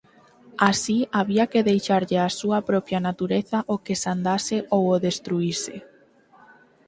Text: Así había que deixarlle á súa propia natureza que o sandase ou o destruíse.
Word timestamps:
Así 0.69 0.97
había 1.19 1.43
que 1.51 1.65
deixarlle 1.71 2.17
á 2.25 2.27
súa 2.39 2.59
propia 2.69 3.03
natureza 3.07 3.59
que 3.85 3.93
o 3.99 3.99
sandase 4.05 4.57
ou 4.75 4.83
o 4.95 5.01
destruíse. 5.07 5.75